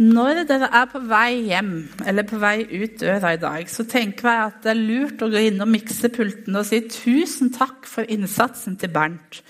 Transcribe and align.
Når 0.00 0.46
dere 0.48 0.68
er 0.72 0.86
på 0.88 1.00
vei 1.04 1.42
hjem 1.50 1.74
eller 2.08 2.24
på 2.24 2.38
vei 2.40 2.62
ut 2.64 2.94
døra 3.02 3.34
i 3.34 3.40
dag, 3.40 3.66
så 3.68 3.84
tenker 3.84 4.30
jeg 4.30 4.44
at 4.46 4.62
det 4.64 4.70
er 4.72 4.78
lurt 4.78 5.20
å 5.20 5.28
gå 5.28 5.42
inn 5.50 5.60
og 5.60 5.68
mikse 5.68 6.08
pulten 6.14 6.56
og 6.56 6.64
si 6.64 6.78
tusen 6.88 7.50
takk 7.52 7.84
for 7.84 8.08
innsatsen 8.08 8.78
til 8.80 8.94
Bernt, 8.94 9.42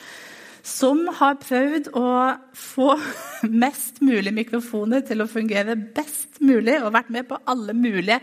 som 0.66 1.04
har 1.20 1.38
prøvd 1.44 1.92
å 1.94 2.10
få 2.58 2.96
mest 3.62 4.02
mulig 4.02 4.34
mikrofoner 4.40 5.06
til 5.06 5.22
å 5.22 5.30
fungere 5.30 5.78
best 5.78 6.42
mulig 6.42 6.80
og 6.80 6.96
vært 6.98 7.14
med 7.14 7.30
på 7.30 7.38
alle 7.46 7.76
mulige 7.78 8.18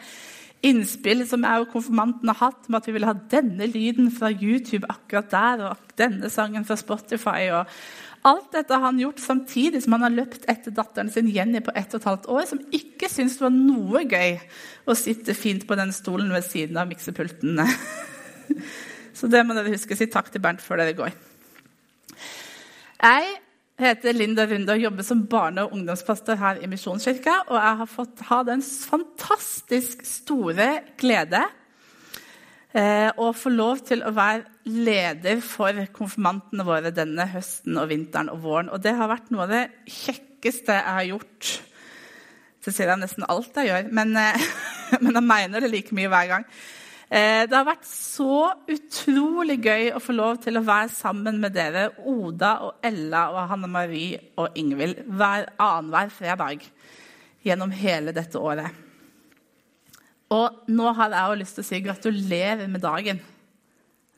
innspill 0.66 1.22
som 1.30 1.46
jeg 1.46 1.64
og 1.64 1.72
konfirmanten 1.72 2.32
har 2.32 2.40
hatt, 2.40 2.68
med 2.68 2.80
at 2.80 2.90
vi 2.90 2.96
vil 2.96 3.06
ha 3.08 3.14
denne 3.32 3.68
lyden 3.70 4.10
fra 4.14 4.32
YouTube 4.34 4.90
akkurat 4.90 5.30
der 5.32 5.64
og 5.70 5.96
denne 6.00 6.32
sangen 6.34 6.66
fra 6.66 6.78
Spotify. 6.80 7.50
og 7.54 7.70
Alt 8.28 8.52
dette 8.56 8.74
har 8.74 8.84
han 8.90 9.00
gjort 9.00 9.22
samtidig 9.24 9.84
som 9.84 9.96
han 9.96 10.08
har 10.08 10.16
løpt 10.16 10.48
etter 10.50 10.74
datteren 10.76 11.12
sin 11.14 11.30
Jenny 11.32 11.62
på 11.64 11.74
ett 11.78 11.94
og 11.94 12.02
et 12.02 12.10
halvt 12.10 12.30
år, 12.34 12.44
som 12.50 12.62
ikke 12.74 13.10
syntes 13.12 13.38
det 13.38 13.46
var 13.46 13.56
noe 13.56 14.04
gøy 14.04 14.38
å 14.90 14.98
sitte 14.98 15.38
fint 15.38 15.68
på 15.70 15.78
den 15.80 15.94
stolen 15.96 16.34
ved 16.34 16.46
siden 16.48 16.80
av 16.82 16.90
miksepulten. 16.90 17.62
Så 19.18 19.30
det 19.32 19.42
må 19.46 19.56
dere 19.58 19.74
huske. 19.74 19.98
Si 19.98 20.10
takk 20.12 20.30
til 20.34 20.44
Bernt 20.44 20.62
før 20.62 20.82
dere 20.82 20.98
går. 20.98 21.14
Jeg 22.98 23.38
heter 23.78 24.16
Linda 24.16 24.46
Runde 24.50 24.74
og 24.74 24.82
jobber 24.82 25.06
som 25.06 25.28
barne- 25.30 25.66
og 25.66 25.74
ungdomspastor 25.76 26.40
her 26.40 26.62
i 26.62 26.70
Misjonskirka. 26.70 27.36
Og 27.48 27.58
jeg 27.60 27.78
har 27.82 27.90
fått 27.92 28.24
ha 28.30 28.42
den 28.44 28.64
fantastisk 28.64 30.06
store 30.06 30.70
glede 30.98 31.44
eh, 32.74 33.12
å 33.14 33.32
få 33.38 33.52
lov 33.54 33.84
til 33.88 34.02
å 34.04 34.14
være 34.16 34.46
leder 34.66 35.42
for 35.46 35.78
konfirmantene 35.94 36.66
våre 36.68 36.92
denne 36.96 37.28
høsten 37.32 37.78
og 37.78 37.92
vinteren 37.92 38.34
og 38.34 38.42
våren. 38.44 38.74
Og 38.74 38.82
det 38.82 38.96
har 38.98 39.12
vært 39.12 39.30
noe 39.34 39.46
av 39.46 39.54
det 39.54 39.64
kjekkeste 39.86 40.80
jeg 40.80 40.98
har 40.98 41.10
gjort. 41.12 41.54
Så 42.66 42.74
sier 42.74 42.90
jeg 42.92 43.00
nesten 43.00 43.30
alt 43.30 43.62
jeg 43.62 43.70
gjør, 43.70 43.94
men, 43.94 44.18
eh, 44.18 44.50
men 45.04 45.14
jeg 45.14 45.30
mener 45.30 45.64
det 45.64 45.72
like 45.72 45.96
mye 45.96 46.12
hver 46.12 46.34
gang. 46.34 46.50
Eh, 47.08 47.46
det 47.48 47.56
har 47.56 47.64
vært 47.64 47.86
så 47.88 48.50
utrolig 48.68 49.62
gøy 49.64 49.94
å 49.96 50.02
få 50.04 50.16
lov 50.16 50.42
til 50.44 50.60
å 50.60 50.66
være 50.68 50.92
sammen 50.92 51.38
med 51.40 51.54
dere, 51.56 51.86
Oda 52.04 52.58
og 52.68 52.84
Ella 52.84 53.30
og 53.32 53.46
Hanne 53.54 53.70
Marie 53.72 54.20
og 54.36 54.58
Ingvild, 54.60 55.06
hver 55.08 55.48
annenhver 55.56 56.12
fredag 56.12 56.66
gjennom 57.48 57.72
hele 57.72 58.12
dette 58.12 58.36
året. 58.36 58.84
Og 60.36 60.68
nå 60.68 60.92
har 60.98 61.14
jeg 61.14 61.24
også 61.24 61.40
lyst 61.40 61.56
til 61.56 61.64
å 61.64 61.70
si 61.70 61.80
gratulerer 61.86 62.68
med 62.68 62.84
dagen. 62.84 63.22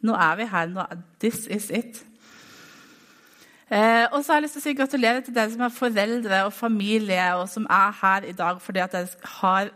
Nå 0.01 0.15
er 0.17 0.39
vi 0.39 0.47
her. 0.49 0.71
Nå, 0.73 0.85
this 1.21 1.45
is 1.45 1.69
it. 1.69 1.99
Eh, 3.69 4.07
og 4.09 4.23
så 4.23 4.33
har 4.33 4.39
jeg 4.39 4.47
lyst 4.47 4.57
til 4.57 4.63
å 4.63 4.65
si 4.65 4.73
gratulerer 4.79 5.21
til 5.21 5.35
dere 5.35 5.53
som 5.53 5.61
er 5.61 5.75
foreldre 5.75 6.41
og 6.47 6.55
familie, 6.57 7.27
og 7.37 7.45
som 7.51 7.69
er 7.69 7.93
her 8.01 8.25
i 8.25 8.33
dag 8.33 8.57
fordi 8.63 8.81
at 8.81 8.97
dere 8.97 9.29
har 9.37 9.69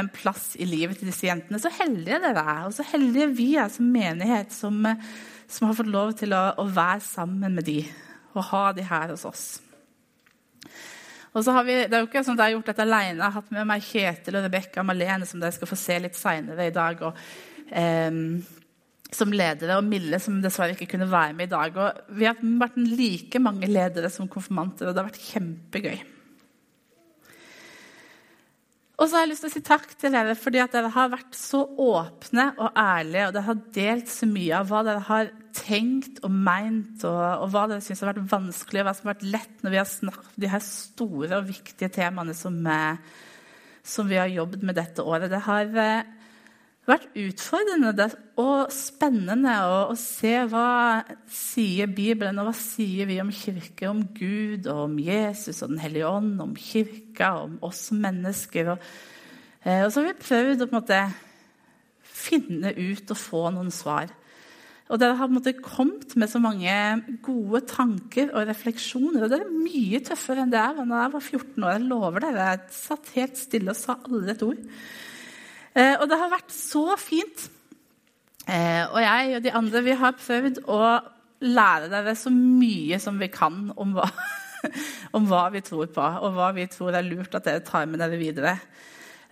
en 0.00 0.08
plass 0.10 0.54
i 0.58 0.66
livet 0.66 0.98
til 0.98 1.10
disse 1.10 1.28
jentene. 1.28 1.60
Så 1.62 1.70
heldige 1.76 2.18
dere 2.22 2.42
er, 2.42 2.64
og 2.66 2.74
så 2.74 2.86
heldige 2.88 3.30
vi 3.36 3.52
er 3.60 3.70
som 3.72 3.90
menighet 3.94 4.54
som, 4.54 4.80
som 5.46 5.68
har 5.68 5.78
fått 5.78 5.92
lov 5.92 6.14
til 6.18 6.34
å, 6.34 6.48
å 6.58 6.66
være 6.66 7.04
sammen 7.04 7.54
med 7.60 7.68
de 7.68 7.82
og 8.34 8.48
ha 8.50 8.64
de 8.74 8.82
her 8.86 9.12
hos 9.12 9.22
oss. 9.28 9.44
Og 11.34 11.42
så 11.46 11.54
har 11.54 11.66
vi, 11.66 11.76
Det 11.86 11.94
er 11.94 12.02
jo 12.02 12.08
ikke 12.08 12.24
sånn 12.26 12.38
at 12.38 12.44
jeg 12.44 12.52
har 12.52 12.56
gjort 12.56 12.68
dette 12.70 12.84
alene. 12.84 13.18
Jeg 13.18 13.26
har 13.26 13.36
hatt 13.38 13.54
med 13.54 13.68
meg 13.70 13.86
Kjetil 13.86 14.38
og 14.38 14.44
Rebekka 14.46 14.84
Malene, 14.86 15.26
som 15.26 15.42
dere 15.42 15.54
skal 15.54 15.70
få 15.70 15.78
se 15.78 15.96
litt 16.02 16.18
seinere 16.18 16.68
i 16.68 16.74
dag. 16.74 17.02
Og, 17.06 17.22
eh, 17.70 18.18
som 19.14 19.30
ledere, 19.30 19.78
og 19.78 19.86
Mille, 19.86 20.18
som 20.22 20.40
dessverre 20.42 20.74
ikke 20.74 20.90
kunne 20.94 21.10
være 21.10 21.36
med 21.38 21.46
i 21.46 21.54
dag. 21.54 21.78
Og 21.78 22.18
vi 22.18 22.26
har 22.26 22.38
vært 22.38 22.78
like 22.82 23.42
mange 23.42 23.70
ledere 23.70 24.10
som 24.10 24.30
konfirmanter, 24.30 24.88
og 24.88 24.94
det 24.94 25.02
har 25.02 25.10
vært 25.10 25.26
kjempegøy. 25.30 26.13
Og 28.94 29.08
så 29.08 29.16
har 29.16 29.24
jeg 29.24 29.32
lyst 29.32 29.42
til 29.42 29.50
å 29.50 29.54
si 29.56 29.62
takk 29.66 29.86
til 29.98 30.14
dere 30.14 30.36
fordi 30.38 30.60
at 30.62 30.74
dere 30.74 30.90
har 30.94 31.10
vært 31.10 31.34
så 31.34 31.64
åpne 31.66 32.44
og 32.62 32.76
ærlige. 32.78 33.26
Og 33.26 33.34
dere 33.34 33.48
har 33.48 33.62
delt 33.74 34.12
så 34.12 34.28
mye 34.30 34.60
av 34.60 34.68
hva 34.70 34.82
dere 34.86 35.02
har 35.08 35.30
tenkt 35.54 36.20
og 36.26 36.30
meint, 36.34 37.02
og, 37.02 37.22
og 37.42 37.48
hva 37.50 37.64
dere 37.70 37.82
syns 37.82 38.04
har 38.04 38.12
vært 38.12 38.30
vanskelig, 38.30 38.82
og 38.82 38.88
hva 38.88 38.94
som 38.94 39.10
har 39.10 39.16
vært 39.16 39.30
lett 39.34 39.64
når 39.64 39.74
vi 39.74 39.80
har 39.80 39.90
snakket 39.90 40.30
om 40.30 40.44
de 40.44 40.52
her 40.54 40.64
store 40.66 41.40
og 41.40 41.48
viktige 41.50 41.90
temaene 41.94 42.36
som, 42.38 42.60
eh, 42.70 43.18
som 43.82 44.10
vi 44.10 44.20
har 44.20 44.30
jobbet 44.30 44.62
med 44.66 44.78
dette 44.78 45.02
året. 45.02 45.26
Det 45.32 45.42
har 45.48 45.82
eh, 45.82 46.12
vært 46.88 47.06
utfordrende 47.16 48.08
og 48.40 48.72
spennende 48.74 49.54
å, 49.64 49.94
se 49.98 50.34
hva 50.50 51.04
sier 51.30 51.88
Bibelen, 51.88 52.40
og 52.40 52.50
hva 52.50 52.56
sier 52.58 53.08
vi 53.08 53.20
om 53.22 53.32
kirke, 53.32 53.88
om 53.88 54.02
Gud, 54.16 54.68
og 54.68 54.82
om 54.88 54.98
Jesus 55.00 55.62
og 55.62 55.72
Den 55.72 55.84
hellige 55.84 56.10
ånd, 56.10 56.34
om 56.44 56.56
kirka, 56.58 57.34
om 57.46 57.56
oss 57.64 57.86
mennesker. 57.94 58.74
Og, 58.74 58.90
eh, 59.62 59.84
og 59.84 59.92
så 59.92 60.02
har 60.02 60.10
vi 60.10 60.26
prøvd 60.26 60.66
å 60.66 60.72
måte, 60.74 61.00
finne 62.14 62.74
ut 62.76 63.10
og 63.10 63.18
få 63.20 63.48
noen 63.52 63.72
svar. 63.74 64.12
Og 64.92 65.00
dere 65.00 65.16
har 65.16 65.30
måte, 65.32 65.54
kommet 65.56 66.12
med 66.20 66.28
så 66.28 66.38
mange 66.42 66.74
gode 67.24 67.62
tanker 67.70 68.28
og 68.36 68.44
refleksjoner. 68.50 69.24
Og 69.24 69.32
det 69.32 69.40
er 69.40 69.48
mye 69.48 70.00
tøffere 70.04 70.44
enn 70.44 70.52
det 70.52 70.60
er. 70.60 70.76
Da 70.76 71.00
jeg 71.00 71.14
var 71.14 71.24
14 71.24 71.64
år, 71.64 71.72
jeg 71.72 71.88
lover 71.88 72.24
dere, 72.26 72.48
jeg 72.52 72.76
satt 72.76 73.14
helt 73.16 73.40
stille 73.40 73.72
og 73.72 73.80
sa 73.80 73.96
aldri 74.04 74.34
et 74.34 74.44
ord. 74.44 74.60
Eh, 75.74 75.96
og 75.98 76.06
det 76.10 76.18
har 76.20 76.30
vært 76.32 76.54
så 76.54 76.94
fint. 77.00 77.48
Eh, 78.46 78.84
og 78.86 79.00
jeg 79.02 79.36
og 79.38 79.44
de 79.44 79.52
andre 79.58 79.82
vi 79.86 79.96
har 79.98 80.16
prøvd 80.18 80.62
å 80.70 80.80
lære 81.44 81.90
dere 81.92 82.14
så 82.16 82.30
mye 82.32 82.98
som 83.02 83.18
vi 83.20 83.28
kan 83.32 83.70
om 83.80 83.94
hva, 83.96 84.06
om 85.16 85.26
hva 85.28 85.48
vi 85.54 85.64
tror 85.64 85.90
på, 85.92 86.04
og 86.04 86.36
hva 86.36 86.52
vi 86.56 86.68
tror 86.70 86.94
er 86.94 87.06
lurt 87.06 87.34
at 87.36 87.48
dere 87.48 87.64
tar 87.64 87.88
med 87.90 88.02
dere 88.02 88.20
videre. 88.20 88.54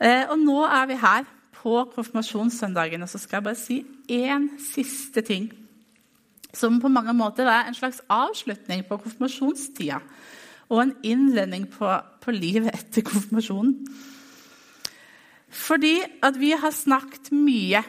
Eh, 0.02 0.26
og 0.26 0.38
nå 0.41 0.58
er 0.66 0.88
vi 0.91 0.98
her 0.98 1.26
på 1.62 1.84
konfirmasjonssøndagen, 1.94 3.04
og 3.04 3.10
så 3.10 3.20
skal 3.22 3.38
jeg 3.38 3.47
bare 3.47 3.60
si 3.60 3.82
én 4.10 4.48
siste 4.60 5.22
ting. 5.22 5.50
Som 6.52 6.81
på 6.82 6.91
mange 6.92 7.14
måter 7.16 7.47
er 7.48 7.69
en 7.69 7.76
slags 7.76 8.02
avslutning 8.12 8.82
på 8.88 8.98
konfirmasjonstida. 9.04 10.00
Og 10.72 10.82
en 10.82 10.97
innledning 11.06 11.69
på, 11.70 11.86
på 12.20 12.34
livet 12.34 12.75
etter 12.75 13.04
konfirmasjonen. 13.06 13.76
Fordi 15.52 15.98
at 16.24 16.38
vi 16.40 16.54
har 16.56 16.72
snakket 16.72 17.32
mye 17.36 17.82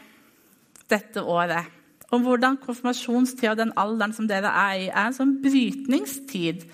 dette 0.90 1.22
året 1.22 1.70
om 2.12 2.22
hvordan 2.22 2.58
konfirmasjonstida 2.62 3.54
og 3.54 3.60
den 3.62 3.72
alderen 3.80 4.12
som 4.14 4.28
dere 4.28 4.50
er 4.52 4.74
i, 4.82 4.90
er 4.90 5.08
en 5.08 5.16
sånn 5.16 5.38
brytningstid. 5.42 6.66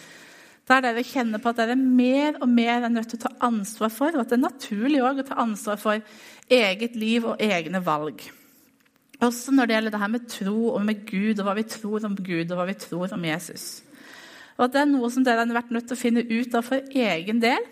Der 0.70 0.82
dere 0.84 1.04
kjenner 1.06 1.40
på 1.42 1.50
at 1.50 1.62
dere 1.62 1.76
mer 1.78 2.36
og 2.42 2.50
mer 2.50 2.84
er 2.84 2.92
nødt 2.92 3.12
til 3.14 3.20
å 3.20 3.24
ta 3.24 3.32
ansvar 3.48 3.92
for, 3.94 4.12
og 4.12 4.24
at 4.24 4.32
det 4.32 4.36
er 4.38 4.44
naturlig 4.44 5.00
å 5.02 5.14
ta 5.26 5.38
ansvar 5.42 5.80
for 5.80 6.02
eget 6.50 6.98
liv 6.98 7.26
og 7.26 7.40
egne 7.42 7.80
valg. 7.86 8.26
Også 9.20 9.52
når 9.52 9.68
det 9.68 9.76
gjelder 9.76 9.94
det 9.94 10.02
her 10.02 10.12
med 10.12 10.28
tro 10.32 10.58
og 10.74 10.84
med 10.84 11.02
Gud, 11.08 11.40
og 11.40 11.46
hva 11.46 11.56
vi 11.58 11.66
tror 11.68 12.06
om 12.08 12.14
Gud 12.16 12.50
og 12.50 12.60
hva 12.60 12.68
vi 12.70 12.76
tror 12.80 13.12
om 13.16 13.26
Jesus. 13.28 13.66
Og 14.56 14.66
at 14.66 14.76
det 14.76 14.82
er 14.82 14.90
noe 14.92 15.10
som 15.12 15.24
dere 15.24 15.44
har 15.44 15.56
vært 15.56 15.74
nødt 15.74 15.88
til 15.88 15.96
å 15.96 16.00
finne 16.00 16.24
ut 16.28 16.56
av 16.56 16.66
for 16.66 16.96
egen 17.02 17.42
del. 17.42 17.66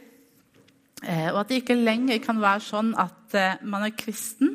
Eh, 1.04 1.28
og 1.30 1.42
at 1.42 1.50
det 1.50 1.60
ikke 1.62 1.78
lenger 1.78 2.18
kan 2.24 2.40
være 2.42 2.64
sånn 2.64 2.94
at 2.98 3.36
eh, 3.38 3.60
man 3.62 3.86
er 3.86 3.94
kristen 3.98 4.54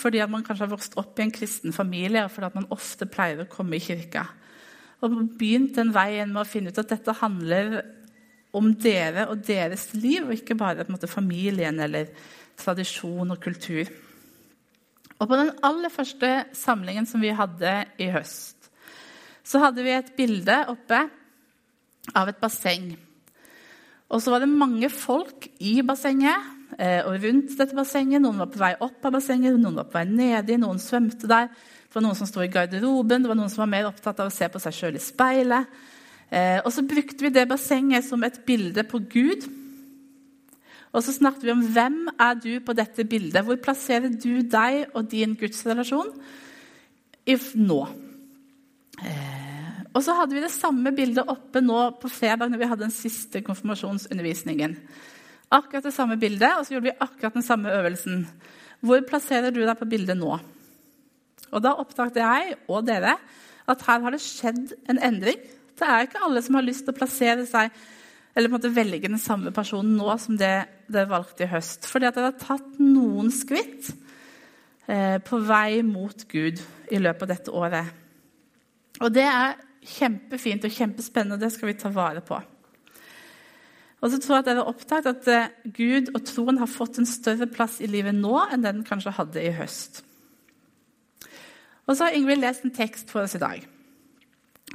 fordi 0.00 0.20
at 0.22 0.30
man 0.32 0.44
kanskje 0.46 0.64
har 0.64 0.72
vokst 0.72 0.94
opp 1.00 1.18
i 1.18 1.24
en 1.26 1.32
kristen 1.34 1.74
familie, 1.76 2.22
og 2.24 2.30
fordi 2.32 2.46
at 2.46 2.54
man 2.56 2.68
ofte 2.72 3.08
pleier 3.10 3.42
å 3.42 3.48
komme 3.50 3.76
i 3.76 3.82
kirka. 3.84 4.22
Og 5.04 5.16
begynt 5.36 5.74
den 5.76 5.90
veien 5.92 6.30
med 6.32 6.44
å 6.44 6.48
finne 6.48 6.72
ut 6.72 6.78
at 6.80 6.92
dette 6.92 7.16
handler 7.18 7.80
om 8.56 8.70
dere 8.80 9.26
og 9.30 9.42
deres 9.46 9.90
liv, 9.94 10.24
og 10.24 10.38
ikke 10.38 10.56
bare 10.58 10.86
måte, 10.88 11.10
familien 11.10 11.82
eller 11.82 12.08
tradisjon 12.60 13.34
og 13.34 13.42
kultur. 13.42 13.90
Og 15.20 15.28
På 15.28 15.36
den 15.36 15.52
aller 15.66 15.92
første 15.92 16.32
samlingen 16.56 17.04
som 17.08 17.20
vi 17.20 17.34
hadde 17.36 17.74
i 18.00 18.08
høst, 18.14 18.70
så 19.44 19.60
hadde 19.66 19.84
vi 19.84 19.92
et 19.92 20.14
bilde 20.16 20.56
oppe 20.70 21.02
av 22.16 22.30
et 22.30 22.40
basseng. 22.40 22.94
Og 24.10 24.22
så 24.22 24.32
var 24.32 24.42
det 24.42 24.50
mange 24.50 24.90
folk 24.90 25.46
i 25.62 25.76
bassenget 25.86 26.48
eh, 26.78 27.04
og 27.06 27.20
rundt 27.22 27.54
dette 27.58 27.76
bassenget. 27.76 28.22
Noen 28.22 28.42
var 28.42 28.50
på 28.50 28.60
vei 28.62 28.72
opp 28.82 29.06
av 29.06 29.14
bassenget, 29.14 29.54
noen 29.54 29.78
var 29.78 29.86
på 29.90 30.00
vei 30.00 30.06
nedi, 30.10 30.58
noen 30.58 30.82
svømte 30.82 31.30
der. 31.30 31.50
Det 31.86 31.98
var 31.98 32.06
noen 32.06 32.18
som 32.18 32.28
sto 32.30 32.42
i 32.42 32.50
garderoben, 32.50 33.22
det 33.22 33.30
var 33.30 33.38
noen 33.38 33.50
som 33.52 33.64
var 33.64 33.70
mer 33.70 33.88
opptatt 33.88 34.20
av 34.22 34.30
å 34.30 34.34
se 34.34 34.46
på 34.50 34.62
seg 34.62 34.76
sjøl 34.76 34.98
i 34.98 35.02
speilet. 35.02 35.80
Eh, 36.30 36.58
og 36.62 36.70
så 36.74 36.84
brukte 36.86 37.26
vi 37.26 37.32
det 37.34 37.48
bassenget 37.50 38.06
som 38.06 38.22
et 38.26 38.42
bilde 38.46 38.84
på 38.86 39.02
Gud. 39.10 39.46
Og 40.90 41.04
så 41.06 41.14
snakket 41.14 41.46
vi 41.46 41.54
om 41.54 41.62
hvem 41.74 41.98
er 42.18 42.38
du 42.42 42.52
på 42.66 42.74
dette 42.74 43.06
bildet. 43.06 43.44
Hvor 43.46 43.58
plasserer 43.62 44.10
du 44.10 44.42
deg 44.42 44.90
og 44.94 45.10
din 45.10 45.36
gudsrelasjon 45.38 46.10
nå? 47.54 47.82
Og 49.90 50.04
så 50.06 50.14
hadde 50.14 50.36
vi 50.36 50.42
det 50.44 50.52
samme 50.54 50.92
bildet 50.94 51.30
oppe 51.30 51.62
nå 51.64 51.78
på 51.98 52.10
fredag 52.12 52.50
når 52.50 52.60
vi 52.60 52.68
hadde 52.70 52.86
den 52.86 52.94
siste 52.94 53.42
konfirmasjonsundervisningen. 53.46 54.76
Akkurat 55.50 55.88
det 55.88 55.94
samme 55.96 56.18
bildet, 56.20 56.52
og 56.54 56.66
så 56.66 56.76
gjorde 56.76 56.92
vi 56.92 56.98
akkurat 57.02 57.34
den 57.34 57.46
samme 57.46 57.72
øvelsen. 57.74 58.22
Hvor 58.86 59.02
plasserer 59.08 59.50
du 59.50 59.64
deg 59.64 59.74
på 59.78 59.88
bildet 59.90 60.18
nå? 60.18 60.36
Og 61.50 61.62
Da 61.62 61.74
oppdaget 61.82 62.20
jeg 62.22 62.58
og 62.70 62.84
dere 62.86 63.16
at 63.70 63.82
her 63.86 64.04
har 64.04 64.14
det 64.14 64.22
skjedd 64.22 64.76
en 64.90 65.00
endring. 65.02 65.40
Det 65.78 65.86
er 65.86 66.06
ikke 66.06 66.22
alle 66.22 66.42
som 66.42 66.58
har 66.58 66.66
lyst 66.66 66.86
til 66.86 66.94
å 66.94 66.98
plassere 67.00 67.46
seg 67.48 67.74
eller 68.36 68.52
måte 68.52 68.70
velge 68.70 69.10
den 69.10 69.18
samme 69.18 69.50
personen 69.54 69.96
nå 69.98 70.14
som 70.22 70.36
det 70.38 70.52
dere 70.90 71.10
valgte 71.10 71.44
i 71.46 71.50
høst. 71.50 71.88
Fordi 71.90 72.06
at 72.06 72.14
dere 72.14 72.30
har 72.30 72.38
tatt 72.38 72.78
noen 72.78 73.32
skritt 73.34 73.90
eh, 74.86 75.18
på 75.18 75.40
vei 75.48 75.80
mot 75.86 76.22
Gud 76.30 76.62
i 76.90 77.02
løpet 77.02 77.26
av 77.26 77.32
dette 77.32 77.56
året. 77.58 77.90
Og 79.00 79.10
det 79.14 79.26
er 79.26 79.58
kjempefint 79.80 80.64
og 80.66 80.74
kjempespennende, 80.74 81.38
og 81.38 81.44
det 81.44 81.52
skal 81.54 81.70
vi 81.70 81.78
ta 81.80 81.90
vare 81.94 82.22
på. 82.24 82.38
Og 84.00 84.12
så 84.12 84.20
tror 84.20 84.36
jeg 84.36 84.44
at 84.44 84.48
dere 84.48 84.62
har 84.62 84.70
oppdaget 84.70 85.10
at 85.10 85.28
eh, 85.28 85.72
Gud 85.76 86.12
og 86.14 86.22
troen 86.28 86.60
har 86.60 86.70
fått 86.72 87.00
en 87.00 87.08
større 87.08 87.48
plass 87.50 87.80
i 87.84 87.90
livet 87.90 88.16
nå 88.16 88.32
enn 88.46 88.64
den 88.64 88.84
kanskje 88.86 89.12
hadde 89.18 89.42
i 89.44 89.52
høst. 89.56 90.00
Og 91.84 91.96
så 91.96 92.06
har 92.06 92.16
Ingvild 92.16 92.44
lest 92.44 92.64
en 92.64 92.74
tekst 92.74 93.12
for 93.12 93.26
oss 93.26 93.36
i 93.36 93.42
dag 93.42 93.66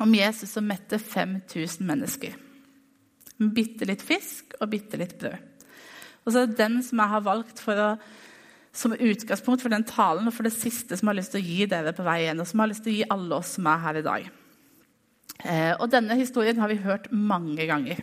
om 0.03 0.11
Jesus 0.11 0.51
som 0.51 0.67
mette 0.67 0.99
5000 0.99 1.85
mennesker. 1.87 2.35
Bitte 3.55 3.87
litt 3.87 4.03
fisk 4.03 4.57
og 4.59 4.69
bitte 4.71 4.99
litt 4.99 5.15
brød. 5.21 5.37
Og 6.25 6.33
så 6.33 6.41
er 6.41 6.49
det 6.49 6.59
den 6.59 6.79
som 6.83 6.99
jeg 6.99 7.13
har 7.13 7.23
valgt 7.25 7.61
å, 7.69 7.89
som 8.75 8.95
utgangspunkt 8.95 9.63
for 9.63 9.71
den 9.71 9.85
talen 9.87 10.27
og 10.27 10.35
for 10.35 10.47
det 10.47 10.55
siste 10.55 10.97
som 10.97 11.07
jeg 11.07 11.13
har 11.13 11.19
lyst 11.21 11.35
til 11.35 11.43
å 11.43 11.47
gi 11.47 11.67
dere 11.71 11.93
på 11.95 12.05
vei 12.05 12.23
igjen, 12.25 12.41
og 12.41 12.49
som 12.49 12.59
jeg 12.59 12.65
har 12.65 12.73
lyst 12.73 12.85
til 12.85 12.93
å 12.93 12.97
gi 12.97 13.13
alle 13.15 13.39
oss 13.39 13.53
som 13.57 13.69
er 13.71 13.83
her 13.85 14.01
i 14.01 14.05
dag. 14.05 14.27
Eh, 15.43 15.73
og 15.75 15.89
denne 15.91 16.15
historien 16.19 16.59
har 16.61 16.71
vi 16.71 16.81
hørt 16.83 17.09
mange 17.11 17.65
ganger. 17.67 17.99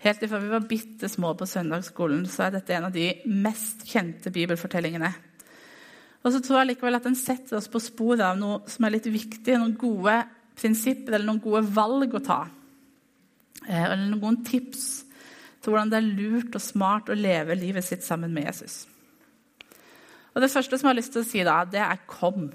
Helt 0.00 0.22
fra 0.24 0.40
vi 0.40 0.48
var 0.48 0.68
bitte 0.68 1.08
små 1.12 1.34
på 1.36 1.48
søndagsskolen, 1.48 2.24
så 2.24 2.46
er 2.46 2.54
dette 2.54 2.72
en 2.72 2.88
av 2.88 2.94
de 2.94 3.10
mest 3.28 3.84
kjente 3.88 4.32
bibelfortellingene. 4.32 5.10
Og 6.24 6.32
så 6.32 6.40
tror 6.44 6.60
jeg 6.60 6.70
likevel 6.72 6.96
at 6.96 7.08
den 7.08 7.16
setter 7.16 7.58
oss 7.58 7.68
på 7.72 7.80
sporet 7.82 8.24
av 8.24 8.38
noe 8.40 8.62
som 8.68 8.86
er 8.86 8.96
litt 8.96 9.08
viktig, 9.08 9.56
noen 9.56 9.76
gode 9.80 10.16
prinsipper 10.56 11.16
eller 11.16 11.28
noen 11.28 11.42
gode 11.44 11.62
valg 11.76 12.16
å 12.16 12.24
ta. 12.24 12.40
Eh, 13.66 13.84
eller 13.84 14.08
noen 14.14 14.40
tips 14.44 14.86
til 15.60 15.74
hvordan 15.74 15.92
det 15.92 16.00
er 16.00 16.08
lurt 16.08 16.56
og 16.56 16.64
smart 16.64 17.12
å 17.12 17.18
leve 17.18 17.58
livet 17.58 17.84
sitt 17.84 18.04
sammen 18.04 18.32
med 18.32 18.48
Jesus. 18.48 18.86
Og 20.32 20.40
Det 20.40 20.50
første 20.52 20.78
som 20.78 20.88
jeg 20.88 20.94
har 20.94 21.00
lyst 21.00 21.12
til 21.12 21.24
å 21.24 21.28
si, 21.28 21.44
da, 21.44 21.64
det 21.64 21.80
er 21.80 21.98
'kom'. 22.08 22.52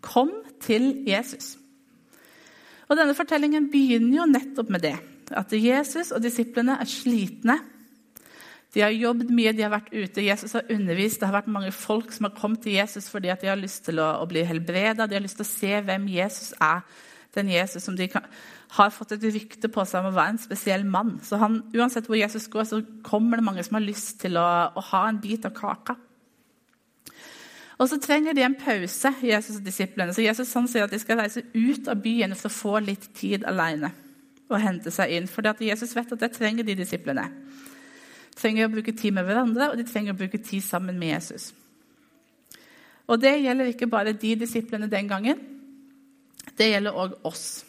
Kom 0.00 0.32
til 0.60 1.04
Jesus. 1.06 1.59
Og 2.90 2.98
Denne 2.98 3.14
fortellingen 3.14 3.70
begynner 3.70 4.16
jo 4.18 4.30
nettopp 4.30 4.70
med 4.74 4.82
det. 4.82 4.96
At 5.30 5.52
Jesus 5.54 6.10
og 6.10 6.24
disiplene 6.24 6.74
er 6.82 6.90
slitne 6.90 7.60
de 8.74 8.82
har 8.84 8.94
jobbet 8.94 9.30
mye, 9.34 9.50
de 9.54 9.64
har 9.64 9.72
vært 9.72 9.90
ute. 9.90 10.22
Jesus 10.22 10.54
har 10.54 10.68
undervist. 10.70 11.18
Det 11.18 11.26
har 11.26 11.40
vært 11.40 11.50
mange 11.50 11.72
folk 11.74 12.12
som 12.14 12.28
har 12.28 12.36
kommet 12.38 12.62
til 12.62 12.76
Jesus 12.76 13.08
fordi 13.10 13.32
de 13.40 13.50
har 13.50 13.58
lyst 13.58 13.82
til 13.88 13.98
å, 13.98 14.22
bli 14.30 14.44
helbreda. 14.46 15.08
De 15.10 15.18
har 15.18 15.24
lyst 15.24 15.40
til 15.40 15.46
å 15.46 15.50
se 15.50 15.80
hvem 15.88 16.06
Jesus 16.12 16.52
er. 16.62 16.84
Den 17.34 17.50
Jesus 17.50 17.84
som 17.86 17.94
de 17.98 18.08
kan, 18.10 18.26
har 18.74 18.94
fått 18.94 19.12
et 19.14 19.26
rykte 19.34 19.70
på 19.70 19.84
seg 19.86 20.02
om 20.02 20.10
å 20.10 20.14
være 20.16 20.34
en 20.34 20.40
spesiell 20.42 20.86
mann. 20.86 21.16
Så 21.26 21.38
han, 21.38 21.60
Uansett 21.74 22.06
hvor 22.10 22.18
Jesus 22.18 22.48
går, 22.50 22.66
så 22.66 22.80
kommer 23.06 23.38
det 23.38 23.46
mange 23.46 23.62
som 23.66 23.78
har 23.78 23.86
lyst 23.86 24.20
til 24.22 24.38
å, 24.38 24.46
å 24.70 24.86
ha 24.92 25.02
en 25.08 25.20
bit 25.22 25.46
av 25.46 25.54
kaka. 25.54 25.98
Og 27.80 27.88
så 27.88 27.96
trenger 27.96 28.36
de 28.36 28.44
en 28.44 28.56
pause, 28.60 29.12
Jesus 29.24 29.56
og 29.56 29.64
disiplene. 29.64 30.12
Så 30.12 30.22
Jesus 30.22 30.52
han 30.52 30.68
sier 30.68 30.84
at 30.84 30.92
de 30.92 31.00
skal 31.00 31.20
reise 31.22 31.42
ut 31.54 31.88
av 31.88 32.02
byen 32.04 32.36
for 32.36 32.50
å 32.50 32.56
få 32.56 32.74
litt 32.84 33.08
tid 33.16 33.46
alene 33.48 33.94
og 34.50 34.60
hente 34.60 34.92
seg 34.92 35.14
inn. 35.16 35.28
For 35.30 35.46
Jesus 35.64 35.94
vet 35.96 36.12
at 36.12 36.20
det 36.20 36.32
trenger 36.34 36.66
de 36.66 36.76
disiplene 36.76 37.28
De 37.30 38.36
trenger 38.40 38.68
å 38.68 38.72
bruke 38.72 38.92
tid 38.96 39.12
med 39.12 39.26
hverandre, 39.28 39.70
og 39.70 39.76
de 39.76 39.84
trenger 39.84 40.14
å 40.14 40.18
bruke 40.18 40.38
tid 40.38 40.64
sammen 40.64 40.98
med 40.98 41.14
Jesus. 41.14 41.50
Og 43.08 43.20
Det 43.20 43.40
gjelder 43.42 43.72
ikke 43.72 43.88
bare 43.90 44.12
de 44.12 44.34
disiplene 44.38 44.88
den 44.88 45.08
gangen. 45.08 45.40
Det 46.56 46.70
gjelder 46.70 46.96
òg 46.96 47.16
oss, 47.24 47.64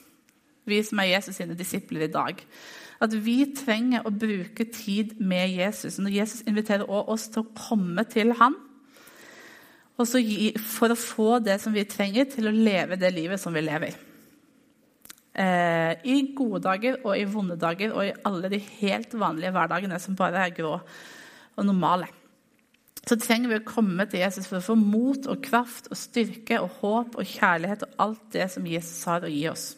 vi 0.66 0.80
som 0.84 1.00
er 1.00 1.16
Jesus 1.16 1.36
sine 1.36 1.58
disipler 1.58 2.06
i 2.06 2.12
dag. 2.12 2.40
At 3.02 3.14
vi 3.26 3.46
trenger 3.58 4.06
å 4.06 4.14
bruke 4.14 4.68
tid 4.70 5.20
med 5.20 5.56
Jesus. 5.58 6.00
Når 6.00 6.14
Jesus 6.20 6.44
inviterer 6.48 6.88
oss 6.88 7.28
til 7.28 7.42
å 7.42 7.52
komme 7.58 8.06
til 8.06 8.36
ham 8.40 8.56
for 9.98 10.94
å 10.94 10.98
få 10.98 11.40
det 11.44 11.60
som 11.62 11.74
vi 11.76 11.84
trenger 11.86 12.30
til 12.32 12.50
å 12.50 12.56
leve 12.56 12.98
det 13.00 13.12
livet 13.14 13.42
som 13.42 13.54
vi 13.54 13.62
lever. 13.62 13.98
Eh, 15.32 15.92
I 16.04 16.16
gode 16.36 16.60
dager 16.66 16.98
og 17.06 17.14
i 17.16 17.28
vonde 17.30 17.56
dager 17.60 17.94
og 17.96 18.04
i 18.04 18.16
alle 18.28 18.50
de 18.52 18.60
helt 18.82 19.14
vanlige 19.16 19.54
hverdagene 19.56 20.00
som 20.04 20.18
bare 20.20 20.48
er 20.48 20.56
grå 20.56 20.74
og 20.82 21.68
normale. 21.68 22.10
Så 23.02 23.18
trenger 23.18 23.50
vi 23.50 23.60
å 23.62 23.66
komme 23.66 24.06
til 24.10 24.22
Jesus 24.22 24.48
for 24.50 24.60
å 24.60 24.66
få 24.66 24.76
mot 24.78 25.26
og 25.32 25.42
kraft 25.44 25.88
og 25.90 25.98
styrke 25.98 26.60
og 26.62 26.82
håp 26.82 27.16
og 27.18 27.30
kjærlighet 27.30 27.86
og 27.88 28.04
alt 28.06 28.26
det 28.36 28.50
som 28.54 28.68
Jesus 28.68 29.06
har 29.10 29.26
å 29.26 29.32
gi 29.32 29.46
oss. 29.50 29.72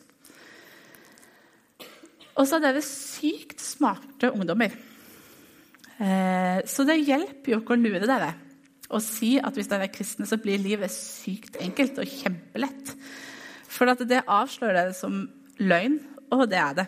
Og 2.33 2.49
så 2.49 2.57
er 2.57 2.65
dere 2.65 2.81
sykt 2.83 3.61
smarte 3.61 4.31
ungdommer. 4.33 4.73
Eh, 6.01 6.59
så 6.65 6.83
det 6.87 7.03
hjelper 7.03 7.53
jo 7.53 7.61
ikke 7.61 7.77
å 7.77 7.83
lure 7.83 8.09
dere 8.09 8.33
og 8.93 9.03
si 9.03 9.35
at 9.41 9.55
hvis 9.57 9.69
dere 9.71 9.87
er 9.87 9.93
kristne, 9.93 10.27
så 10.29 10.39
blir 10.41 10.61
livet 10.61 10.91
sykt 10.93 11.57
enkelt 11.63 11.99
og 12.01 12.09
kjempelett. 12.09 12.93
For 13.73 13.89
det 13.89 14.23
avslører 14.23 14.79
dere 14.79 14.97
som 14.97 15.25
løgn, 15.61 15.99
og 16.33 16.47
det 16.51 16.59
er 16.59 16.77
det. 16.77 16.87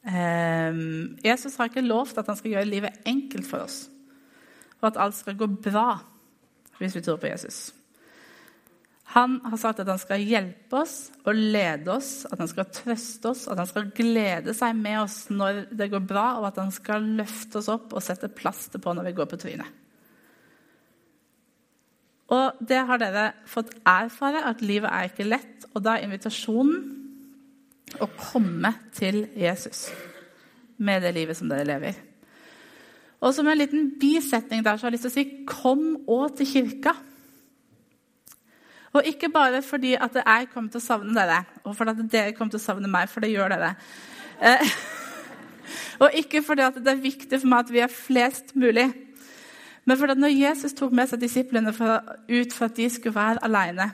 Um, 0.00 1.18
Jesus 1.24 1.58
har 1.60 1.68
ikke 1.68 1.84
lovt 1.84 2.18
at 2.18 2.28
han 2.30 2.38
skal 2.38 2.54
gjøre 2.54 2.68
livet 2.70 3.02
enkelt 3.08 3.44
for 3.46 3.66
oss, 3.66 3.82
og 4.80 4.88
at 4.88 5.02
alt 5.04 5.18
skal 5.18 5.36
gå 5.36 5.50
bra 5.60 5.98
hvis 6.80 6.96
vi 6.96 7.02
tror 7.04 7.18
på 7.20 7.28
Jesus. 7.28 7.68
Han 9.12 9.40
har 9.42 9.58
sagt 9.58 9.82
at 9.82 9.88
han 9.90 9.98
skal 9.98 10.22
hjelpe 10.22 10.78
oss 10.84 11.10
og 11.26 11.34
lede 11.34 11.90
oss, 11.90 12.24
at 12.30 12.38
han 12.38 12.48
skal 12.48 12.68
trøste 12.70 13.32
oss, 13.32 13.48
at 13.50 13.58
han 13.58 13.68
skal 13.68 13.90
glede 13.92 14.54
seg 14.56 14.76
med 14.78 15.00
oss 15.02 15.24
når 15.34 15.64
det 15.74 15.90
går 15.90 16.04
bra, 16.06 16.26
og 16.38 16.46
at 16.52 16.60
han 16.62 16.70
skal 16.72 17.08
løfte 17.18 17.58
oss 17.58 17.68
opp 17.72 17.90
og 17.92 18.04
sette 18.06 18.30
plaster 18.32 18.80
på 18.80 18.94
når 18.94 19.10
vi 19.10 19.16
går 19.18 19.28
på 19.32 19.40
trynet. 19.42 19.80
Og 22.30 22.60
det 22.62 22.78
har 22.86 23.00
dere 23.02 23.32
fått 23.50 23.72
erfare, 23.86 24.44
at 24.46 24.62
livet 24.62 24.90
er 24.90 25.10
ikke 25.10 25.26
lett. 25.26 25.66
Og 25.74 25.82
da 25.82 25.96
er 25.96 26.06
invitasjonen 26.06 27.00
å 27.98 28.06
komme 28.14 28.70
til 28.94 29.24
Jesus 29.38 29.88
med 30.80 31.02
det 31.02 31.12
livet 31.16 31.36
som 31.38 31.50
dere 31.50 31.66
lever. 31.66 31.98
Og 33.20 33.34
som 33.36 33.48
en 33.50 33.58
liten 33.58 33.90
bisetning 34.00 34.62
der 34.64 34.78
så 34.78 34.86
har 34.86 34.94
jeg 34.94 34.98
lyst 34.98 35.08
til 35.08 35.10
å 35.10 35.18
si 35.18 35.44
'kom 35.46 36.04
òg 36.08 36.36
til 36.36 36.46
kirka'. 36.46 36.96
Og 38.92 39.06
ikke 39.06 39.28
bare 39.28 39.62
fordi 39.62 39.94
at 39.94 40.14
jeg 40.14 40.48
kommer 40.54 40.70
til 40.70 40.80
å 40.80 40.86
savne 40.86 41.14
dere, 41.14 41.44
og 41.64 41.76
fordi 41.76 41.90
at 41.90 42.12
dere 42.12 42.32
kommer 42.32 42.50
til 42.50 42.58
å 42.58 42.62
savne 42.62 42.88
meg, 42.88 43.08
for 43.08 43.20
det 43.20 43.30
gjør 43.30 43.48
dere. 43.48 43.74
Eh, 44.42 44.70
og 46.02 46.10
ikke 46.14 46.42
fordi 46.42 46.62
at 46.62 46.74
det 46.74 46.88
er 46.88 47.02
viktig 47.02 47.40
for 47.40 47.46
meg 47.46 47.58
at 47.58 47.72
vi 47.72 47.78
er 47.78 47.86
flest 47.86 48.56
mulig. 48.56 48.92
Men 49.84 49.98
fordi 49.98 50.14
når 50.20 50.36
Jesus 50.36 50.76
tok 50.76 50.92
med 50.92 51.08
seg 51.10 51.22
disiplene 51.22 51.72
ut 51.72 52.54
for 52.54 52.66
at 52.68 52.76
de 52.76 52.88
skulle 52.92 53.16
være 53.16 53.44
alene, 53.46 53.90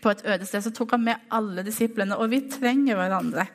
på 0.00 0.10
et 0.10 0.22
øde 0.24 0.46
sted, 0.46 0.62
så 0.64 0.72
tok 0.72 0.94
han 0.96 1.04
med 1.04 1.30
alle 1.34 1.64
disiplene. 1.66 2.16
Og 2.16 2.30
vi 2.32 2.40
trenger 2.50 2.96
hverandre. 2.96 3.46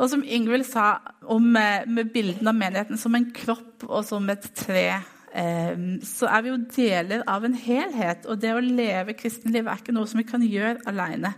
Og 0.00 0.08
som 0.08 0.22
Ingvild 0.24 0.64
sa 0.64 1.00
om, 1.22 1.56
eh, 1.56 1.86
med 1.86 2.12
bildene 2.14 2.48
av 2.48 2.56
menigheten 2.56 2.98
som 2.98 3.14
en 3.14 3.32
kropp 3.32 3.84
og 3.88 4.04
som 4.04 4.30
et 4.30 4.46
tre, 4.54 5.02
eh, 5.34 5.76
så 6.02 6.26
er 6.26 6.42
vi 6.42 6.48
jo 6.48 6.66
deler 6.76 7.22
av 7.26 7.44
en 7.44 7.54
helhet. 7.54 8.26
Og 8.26 8.40
det 8.40 8.54
å 8.54 8.60
leve 8.60 9.14
kristenlivet 9.14 9.68
er 9.68 9.76
ikke 9.76 9.92
noe 9.92 10.06
som 10.06 10.18
vi 10.18 10.24
kan 10.30 10.40
gjøre 10.40 10.86
alene. 10.86 11.34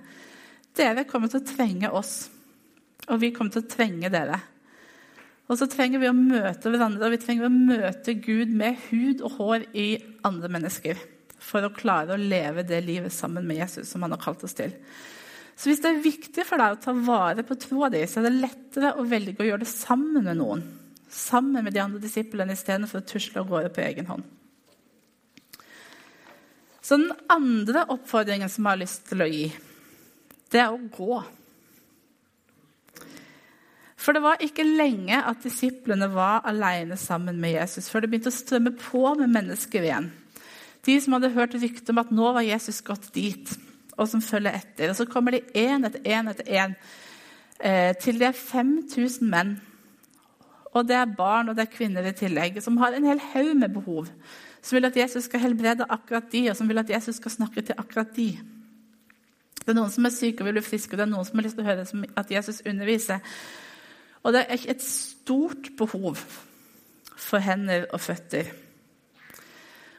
Dere 0.77 1.05
kommer 1.05 1.29
til 1.29 1.41
å 1.41 1.57
trenge 1.57 1.91
oss, 1.93 2.31
og 3.09 3.21
vi 3.21 3.31
kommer 3.31 3.53
til 3.53 3.63
å 3.63 3.69
trenge 3.69 4.11
dere. 4.11 4.41
Og 5.51 5.59
så 5.59 5.67
trenger 5.71 6.01
vi 6.01 6.09
å 6.09 6.17
møte 6.17 6.71
hverandre, 6.71 7.09
og 7.09 7.15
vi 7.15 7.23
trenger 7.23 7.49
å 7.49 7.55
møte 7.55 8.15
Gud 8.23 8.53
med 8.55 8.79
hud 8.89 9.25
og 9.27 9.39
hår 9.39 9.67
i 9.77 9.89
andre 10.27 10.51
mennesker 10.53 11.01
for 11.43 11.67
å 11.67 11.73
klare 11.75 12.15
å 12.15 12.21
leve 12.21 12.63
det 12.67 12.79
livet 12.87 13.13
sammen 13.15 13.47
med 13.49 13.59
Jesus 13.59 13.91
som 13.91 14.05
han 14.07 14.15
har 14.15 14.23
kalt 14.23 14.45
oss 14.47 14.55
til. 14.57 14.73
Så 15.59 15.69
hvis 15.69 15.83
det 15.83 15.91
er 15.91 16.05
viktig 16.05 16.45
for 16.49 16.63
deg 16.63 16.77
å 16.77 16.81
ta 16.81 16.95
vare 16.97 17.45
på 17.47 17.59
troa 17.61 17.91
di, 17.93 18.01
så 18.09 18.21
er 18.21 18.29
det 18.29 18.39
lettere 18.39 18.95
å 18.97 19.05
velge 19.07 19.43
å 19.43 19.49
gjøre 19.51 19.65
det 19.65 19.73
sammen 19.73 20.25
med 20.25 20.39
noen. 20.39 20.63
Sammen 21.13 21.67
med 21.67 21.75
de 21.75 21.83
andre 21.83 22.01
disiplene 22.01 22.57
istedenfor 22.57 23.03
å 23.03 23.07
tusle 23.07 23.43
av 23.43 23.51
gårde 23.51 23.73
på 23.75 23.85
egen 23.85 24.09
hånd. 24.09 24.25
Så 26.83 26.99
den 26.99 27.13
andre 27.31 27.85
oppfordringen 27.95 28.51
som 28.51 28.65
jeg 28.65 28.75
har 28.75 28.81
lyst 28.81 29.05
til 29.11 29.23
å 29.23 29.29
gi, 29.31 29.45
det 30.51 30.63
er 30.65 30.73
å 30.73 30.81
gå. 30.97 31.21
For 34.03 34.17
det 34.17 34.23
var 34.25 34.43
ikke 34.43 34.67
lenge 34.67 35.15
at 35.15 35.45
disiplene 35.45 36.09
var 36.11 36.43
alene 36.49 36.97
sammen 36.99 37.39
med 37.41 37.55
Jesus 37.55 37.91
før 37.91 38.03
det 38.03 38.11
begynte 38.11 38.33
å 38.33 38.35
strømme 38.35 38.75
på 38.75 39.05
med 39.21 39.31
mennesker 39.31 39.87
igjen. 39.87 40.09
De 40.83 40.97
som 40.99 41.15
hadde 41.15 41.31
hørt 41.37 41.55
ryktet 41.55 41.93
om 41.93 42.01
at 42.03 42.11
nå 42.11 42.33
var 42.35 42.43
Jesus 42.43 42.81
gått 42.83 43.13
dit, 43.15 43.53
og 43.95 44.09
som 44.11 44.25
følger 44.25 44.59
etter. 44.59 44.91
Og 44.91 44.99
Så 44.99 45.07
kommer 45.07 45.37
de 45.37 45.45
én 45.55 45.87
etter 45.87 46.03
én 46.03 46.31
etter 46.31 46.49
én 46.51 46.75
eh, 47.61 47.93
til 48.03 48.19
det 48.19 48.33
er 48.33 48.39
5000 48.39 49.31
menn. 49.31 49.61
Og 50.73 50.89
det 50.89 50.97
er 50.97 51.15
barn 51.15 51.53
og 51.53 51.57
det 51.57 51.69
er 51.69 51.77
kvinner 51.77 52.07
i 52.09 52.15
tillegg, 52.17 52.59
som 52.65 52.81
har 52.83 52.97
en 52.97 53.07
hel 53.07 53.23
haug 53.35 53.55
med 53.55 53.71
behov. 53.77 54.11
Som 54.63 54.79
vil 54.79 54.89
at 54.89 54.97
Jesus 54.97 55.29
skal 55.29 55.45
helbrede 55.45 55.87
akkurat 55.87 56.31
de, 56.33 56.49
og 56.51 56.57
som 56.59 56.67
vil 56.67 56.83
at 56.83 56.91
Jesus 56.91 57.21
skal 57.21 57.31
snakke 57.31 57.63
til 57.63 57.79
akkurat 57.79 58.11
de. 58.17 58.33
Det 59.63 59.71
er 59.71 59.79
noen 59.79 59.93
som 59.95 60.07
er 60.09 60.15
syke 60.15 60.43
og 60.43 60.49
vil 60.49 60.59
bli 60.59 60.67
friske, 60.67 60.95
og 60.95 60.99
det 60.99 61.07
er 61.07 61.13
noen 61.13 61.27
som 61.29 61.39
har 61.39 61.47
lyst 61.47 61.59
til 61.59 61.63
å 61.63 61.69
høre 61.69 62.09
at 62.19 62.31
Jesus 62.33 62.65
underviser. 62.67 63.23
Og 64.23 64.35
det 64.35 64.45
er 64.47 64.67
et 64.71 64.83
stort 64.85 65.73
behov 65.79 66.21
for 67.17 67.43
hender 67.43 67.89
og 67.93 68.03
føtter. 68.03 68.51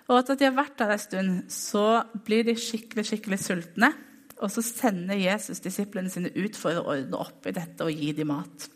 Og 0.07 0.19
etter 0.19 0.35
at 0.35 0.41
de 0.41 0.47
har 0.47 0.55
vært 0.55 0.79
der 0.79 0.93
en 0.93 1.01
stund, 1.01 1.31
så 1.51 2.03
blir 2.25 2.45
de 2.47 2.55
skikkelig 2.59 3.05
skikkelig 3.07 3.39
sultne. 3.39 3.93
Og 4.43 4.51
så 4.51 4.63
sender 4.65 5.19
Jesus 5.19 5.61
disiplene 5.63 6.11
sine 6.11 6.31
ut 6.35 6.57
for 6.59 6.75
å 6.75 6.87
ordne 6.95 7.19
opp 7.19 7.47
i 7.47 7.55
dette 7.55 7.85
og 7.85 7.95
gi 7.95 8.11
dem 8.15 8.31
mat. 8.33 8.69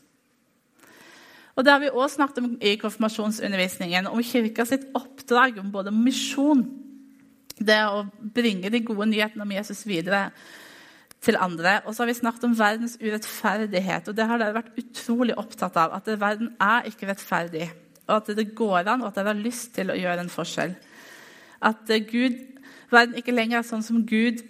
Og 1.57 1.65
Det 1.65 1.73
har 1.73 1.81
vi 1.81 1.89
også 1.89 2.19
snakket 2.19 2.43
om 2.43 2.51
i 2.61 2.75
konfirmasjonsundervisningen, 2.77 4.07
om 4.07 4.21
kirka 4.23 4.65
sitt 4.65 4.85
oppdrag 4.95 5.57
om 5.57 5.71
både 5.73 5.91
misjon, 5.91 6.61
det 7.57 7.79
å 7.89 8.03
bringe 8.21 8.69
de 8.69 8.83
gode 8.85 9.07
nyhetene 9.09 9.41
om 9.41 9.55
Jesus 9.55 9.81
videre 9.89 10.27
til 11.23 11.37
andre. 11.39 11.79
Og 11.85 11.95
så 11.95 12.03
har 12.03 12.11
vi 12.11 12.17
snakket 12.19 12.45
om 12.47 12.57
verdens 12.59 12.97
urettferdighet, 13.01 14.09
og 14.09 14.17
det 14.17 14.27
har 14.29 14.41
dere 14.41 14.57
vært 14.57 14.77
utrolig 14.79 15.37
opptatt 15.37 15.79
av. 15.79 15.95
At 15.97 16.09
verden 16.19 16.53
er 16.61 16.89
ikke 16.89 17.09
rettferdig, 17.09 17.69
og 18.07 18.19
at 18.19 18.35
det 18.37 18.51
går 18.57 18.83
an, 18.85 19.01
og 19.01 19.09
at 19.09 19.19
dere 19.19 19.33
har 19.33 19.41
lyst 19.41 19.73
til 19.77 19.91
å 19.91 19.97
gjøre 19.97 20.25
en 20.25 20.33
forskjell. 20.33 20.75
At 21.67 21.89
Gud, 22.11 22.37
verden 22.93 23.17
ikke 23.17 23.35
lenger 23.35 23.61
er 23.61 23.67
sånn 23.67 23.85
som 23.85 24.05
Gud 24.07 24.43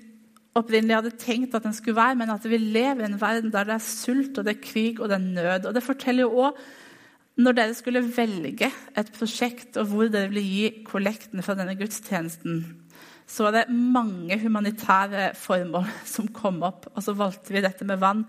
opprinnelig 0.57 0.97
hadde 0.97 1.17
tenkt 1.21 1.55
at 1.55 1.65
den 1.67 1.75
skulle 1.75 1.99
være, 1.99 2.17
men 2.17 2.33
at 2.33 2.45
vi 2.49 2.57
lever 2.57 3.05
i 3.05 3.07
en 3.11 3.21
verden 3.21 3.53
der 3.53 3.67
det 3.67 3.77
er 3.77 3.85
sult, 3.85 4.37
og 4.37 4.47
det 4.47 4.55
er 4.55 4.65
krig 4.65 4.99
og 4.99 5.11
det 5.11 5.19
er 5.19 5.25
nød. 5.25 5.69
Og 5.69 5.73
Det 5.77 5.85
forteller 5.85 6.25
jo 6.25 6.43
også 6.47 6.67
når 7.37 7.53
dere 7.53 7.73
skulle 7.77 8.01
velge 8.01 8.69
et 8.97 9.09
prosjekt 9.13 9.77
og 9.77 9.91
hvor 9.91 10.07
dere 10.09 10.31
ville 10.31 10.41
gi 10.41 10.83
kollekten 10.87 11.43
fra 11.45 11.53
denne 11.57 11.75
gudstjenesten, 11.77 12.63
så 13.27 13.47
var 13.47 13.55
det 13.57 13.65
mange 13.73 14.37
humanitære 14.39 15.33
formål 15.35 15.89
som 16.15 16.29
kom 16.31 16.61
opp. 16.67 16.87
Og 16.95 17.03
så 17.03 17.15
valgte 17.17 17.55
vi 17.55 17.63
dette 17.65 17.87
med 17.87 17.99
vann. 18.01 18.23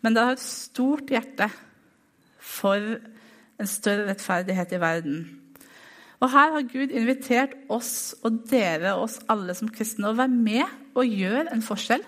Men 0.00 0.16
det 0.16 0.24
har 0.24 0.38
et 0.38 0.44
stort 0.44 1.12
hjerte 1.12 1.50
for 2.40 2.80
en 3.60 3.68
større 3.68 4.08
rettferdighet 4.08 4.72
i 4.72 4.80
verden. 4.80 5.20
Og 6.20 6.28
Her 6.32 6.54
har 6.56 6.68
Gud 6.68 6.92
invitert 6.92 7.52
oss 7.72 8.14
og 8.24 8.42
dere 8.50 8.94
og 8.96 9.06
oss 9.06 9.20
alle 9.32 9.54
som 9.56 9.70
kristne 9.72 10.10
å 10.10 10.16
være 10.16 10.32
med 10.32 10.96
og 10.96 11.08
gjøre 11.08 11.52
en 11.52 11.64
forskjell. 11.64 12.02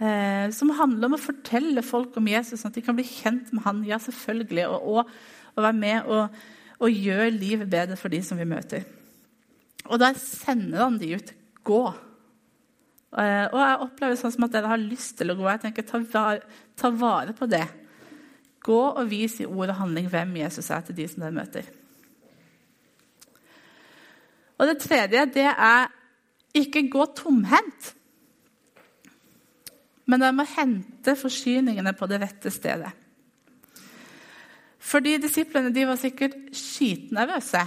Eh, 0.00 0.46
som 0.56 0.72
handler 0.72 1.10
om 1.10 1.18
å 1.18 1.20
fortelle 1.20 1.84
folk 1.84 2.14
om 2.16 2.30
Jesus, 2.30 2.62
sånn 2.62 2.72
at 2.72 2.78
de 2.78 2.84
kan 2.86 2.96
bli 2.96 3.04
kjent 3.04 3.50
med 3.52 3.66
han. 3.66 3.82
Ja, 3.84 3.98
selvfølgelig, 4.00 4.64
Og, 4.72 4.88
og, 4.88 5.10
og 5.56 5.62
være 5.66 5.76
med 5.76 6.08
og, 6.08 6.38
og, 6.78 6.88
gjøre 6.88 7.34
livet 7.34 7.68
bedre 7.68 7.98
for 8.00 8.08
de 8.08 8.22
som 8.24 8.40
vi 8.40 8.48
møter. 8.48 8.86
Og 9.90 9.98
der 9.98 10.14
sender 10.18 10.84
han 10.84 10.98
de 11.00 11.14
ut. 11.18 11.34
Gå. 11.66 11.82
Eh, 13.10 13.46
og 13.50 13.58
jeg 13.58 13.78
opplever 13.86 14.18
sånn 14.18 14.32
som 14.34 14.46
at 14.46 14.54
dere 14.54 14.70
har 14.70 14.82
lyst 14.82 15.16
til 15.18 15.32
å 15.32 15.36
gå. 15.38 15.46
Jeg 15.50 15.64
tenker, 15.64 15.86
ta 15.86 15.98
vare, 16.12 16.58
ta 16.78 16.92
vare 16.94 17.34
på 17.36 17.48
det. 17.50 17.64
Gå 18.62 18.80
og 18.90 19.08
vis 19.10 19.40
i 19.42 19.48
ord 19.48 19.72
og 19.72 19.80
handling 19.80 20.10
hvem 20.12 20.36
Jesus 20.42 20.70
er 20.70 20.84
til 20.86 20.98
de 21.00 21.08
som 21.10 21.24
dere 21.24 21.34
møter. 21.34 21.70
Og 24.60 24.68
det 24.68 24.76
tredje 24.82 25.24
det 25.34 25.48
er 25.50 25.88
ikke 26.60 26.86
gå 26.92 27.06
tomhendt. 27.16 27.94
Men 30.10 30.22
dere 30.22 30.36
må 30.36 30.46
hente 30.54 31.16
forsyningene 31.18 31.94
på 31.98 32.06
det 32.10 32.20
rette 32.22 32.52
stedet. 32.52 32.92
Fordi 34.80 35.18
Disiplene 35.22 35.70
de 35.74 35.84
var 35.86 35.98
sikkert 36.00 36.36
skitnervøse 36.56 37.62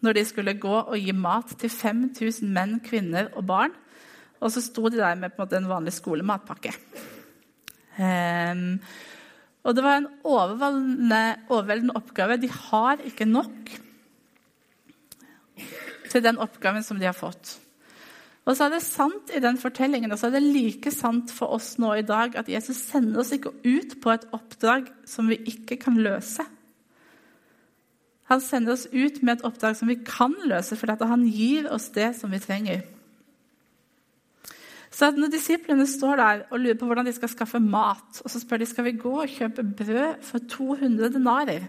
når 0.00 0.16
de 0.16 0.24
skulle 0.24 0.56
gå 0.60 0.74
og 0.80 0.96
gi 0.98 1.12
mat 1.16 1.54
til 1.60 1.72
5000 1.72 2.50
menn, 2.54 2.78
kvinner 2.84 3.30
og 3.36 3.46
barn. 3.48 3.74
Og 4.40 4.52
så 4.54 4.62
sto 4.64 4.88
de 4.88 5.00
der 5.00 5.18
med 5.20 5.36
en, 5.36 5.54
en 5.58 5.70
vanlig 5.70 5.92
skolematpakke. 5.98 6.72
Um, 8.00 8.78
og 9.60 9.76
det 9.76 9.84
var 9.84 9.98
en 10.00 10.08
overveldende 10.24 11.96
oppgave. 11.98 12.38
De 12.40 12.48
har 12.48 13.02
ikke 13.04 13.28
nok 13.28 13.74
til 16.10 16.24
den 16.24 16.40
oppgaven 16.40 16.82
som 16.82 16.98
de 16.98 17.08
har 17.10 17.16
fått. 17.16 17.58
Og 18.48 18.56
så 18.56 18.66
er 18.66 18.72
det 18.72 18.82
sant 18.82 19.30
i 19.36 19.42
den 19.42 19.58
fortellingen, 19.60 20.10
og 20.10 20.18
så 20.18 20.30
er 20.30 20.38
det 20.38 20.46
like 20.48 20.90
sant 20.94 21.30
for 21.30 21.52
oss 21.58 21.74
nå 21.78 21.92
i 22.00 22.06
dag 22.06 22.38
at 22.40 22.48
Jesus 22.50 22.80
sender 22.88 23.20
oss 23.20 23.34
ikke 23.36 23.52
ut 23.52 23.98
på 24.02 24.14
et 24.14 24.24
oppdrag 24.34 24.88
som 25.06 25.28
vi 25.30 25.38
ikke 25.52 25.76
kan 25.82 26.00
løse. 26.00 26.46
Han 28.30 28.42
sender 28.42 28.76
oss 28.76 28.86
ut 28.92 29.20
med 29.22 29.38
et 29.38 29.44
oppdrag 29.46 29.74
som 29.76 29.90
vi 29.90 29.98
kan 30.06 30.34
løse, 30.46 30.78
fordi 30.78 31.08
han 31.10 31.26
gir 31.26 31.68
oss 31.74 31.88
det 31.94 32.12
som 32.20 32.30
vi 32.30 32.38
trenger. 32.42 32.84
Så 34.90 35.10
Når 35.14 35.30
disiplene 35.32 35.86
står 35.86 36.16
der 36.18 36.42
og 36.50 36.60
lurer 36.60 36.78
på 36.78 36.86
hvordan 36.86 37.06
de 37.06 37.14
skal 37.14 37.30
skaffe 37.30 37.60
mat, 37.62 38.20
og 38.24 38.30
så 38.30 38.40
spør 38.42 38.62
de 38.62 38.66
skal 38.66 38.84
vi 38.84 38.98
gå 38.98 39.12
og 39.22 39.30
kjøpe 39.30 39.64
brød 39.64 40.22
for 40.26 40.46
200 40.50 41.12
denarer, 41.14 41.66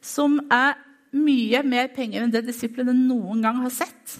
som 0.00 0.38
er 0.52 0.76
mye 1.16 1.62
mer 1.64 1.88
penger 1.94 2.22
enn 2.22 2.32
det 2.32 2.44
disiplene 2.46 2.92
noen 2.94 3.40
gang 3.44 3.62
har 3.64 3.72
sett. 3.72 4.18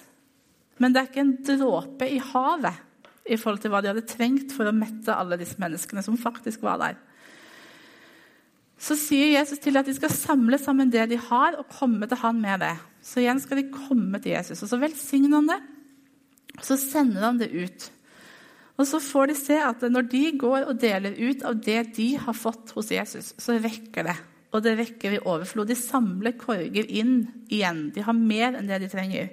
Men 0.80 0.92
det 0.92 1.00
er 1.00 1.10
ikke 1.10 1.24
en 1.24 1.36
dråpe 1.44 2.08
i 2.08 2.20
havet 2.32 2.84
i 3.28 3.36
forhold 3.36 3.60
til 3.60 3.72
hva 3.72 3.82
de 3.84 3.92
hadde 3.92 4.08
trengt 4.08 4.54
for 4.56 4.68
å 4.68 4.74
mette 4.74 5.14
alle 5.14 5.36
disse 5.40 5.60
menneskene 5.60 6.04
som 6.04 6.16
faktisk 6.20 6.64
var 6.64 6.80
der. 6.80 6.96
Så 8.78 8.94
sier 8.98 9.32
Jesus 9.32 9.58
til 9.62 9.76
at 9.78 9.88
de 9.88 9.94
skal 9.96 10.12
samle 10.14 10.58
sammen 10.62 10.90
det 10.92 11.08
de 11.10 11.18
har, 11.18 11.58
og 11.58 11.70
komme 11.72 12.06
til 12.06 12.20
han 12.22 12.40
med 12.42 12.62
det. 12.62 12.74
Så 13.02 13.22
igjen 13.22 13.40
skal 13.42 13.60
de 13.60 13.70
komme 13.74 14.20
til 14.22 14.36
Jesus. 14.36 14.62
Og 14.62 14.70
så 14.70 14.78
velsigner 14.80 15.34
han 15.40 15.50
det, 15.50 15.60
og 16.58 16.64
så 16.66 16.78
sender 16.80 17.26
han 17.26 17.38
det 17.40 17.50
ut. 17.54 17.90
Og 18.78 18.86
så 18.86 19.00
får 19.02 19.30
de 19.30 19.34
se 19.38 19.58
at 19.58 19.82
når 19.90 20.06
de 20.10 20.24
går 20.38 20.68
og 20.70 20.78
deler 20.78 21.18
ut 21.18 21.42
av 21.46 21.58
det 21.58 21.80
de 21.96 22.12
har 22.22 22.36
fått 22.38 22.70
hos 22.76 22.92
Jesus, 22.94 23.32
så 23.42 23.58
vekker 23.58 24.06
det 24.06 24.18
og 24.54 24.64
det 24.64 24.78
vekker 24.78 25.16
i 25.16 25.20
overflod. 25.20 25.68
De 25.68 25.76
samler 25.76 26.36
korger 26.40 26.86
inn 26.88 27.26
igjen. 27.52 27.88
De 27.92 28.04
har 28.04 28.16
mer 28.16 28.56
enn 28.56 28.68
det 28.68 28.80
de 28.84 28.90
trenger. 28.92 29.32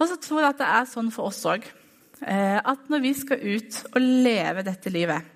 Og 0.00 0.08
så 0.08 0.16
tror 0.20 0.42
jeg 0.42 0.54
at 0.54 0.62
det 0.62 0.68
er 0.78 0.88
sånn 0.88 1.10
for 1.12 1.30
oss 1.30 1.42
òg. 1.48 1.66
Eh, 2.24 2.56
at 2.56 2.88
når 2.92 3.02
vi 3.04 3.12
skal 3.16 3.42
ut 3.44 3.80
og 3.92 4.00
leve 4.00 4.64
dette 4.64 4.92
livet, 4.92 5.34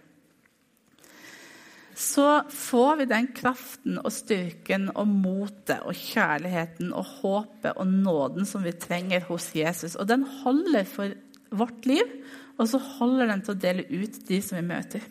så 2.00 2.42
får 2.48 2.96
vi 2.96 3.04
den 3.10 3.26
kraften 3.36 3.98
og 4.00 4.08
styrken 4.14 4.86
og 4.94 5.08
motet 5.10 5.82
og 5.84 5.92
kjærligheten 5.92 6.94
og 6.96 7.04
håpet 7.20 7.76
og 7.76 7.90
nåden 7.92 8.48
som 8.48 8.64
vi 8.64 8.72
trenger 8.72 9.26
hos 9.28 9.50
Jesus. 9.52 9.98
Og 10.00 10.08
den 10.08 10.24
holder 10.40 10.88
for 10.88 11.12
vårt 11.52 11.84
liv, 11.84 12.14
og 12.56 12.70
så 12.72 12.80
holder 12.96 13.28
den 13.28 13.44
til 13.44 13.52
å 13.52 13.60
dele 13.66 13.84
ut 13.90 14.16
de 14.30 14.38
som 14.40 14.56
vi 14.56 14.64
møter. 14.70 15.04